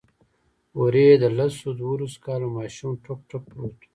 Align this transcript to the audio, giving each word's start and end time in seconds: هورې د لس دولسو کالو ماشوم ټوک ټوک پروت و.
هورې 0.77 1.07
د 1.21 1.23
لس 1.37 1.55
دولسو 1.79 2.19
کالو 2.25 2.47
ماشوم 2.57 2.91
ټوک 3.03 3.19
ټوک 3.29 3.43
پروت 3.51 3.75
و. 3.79 3.85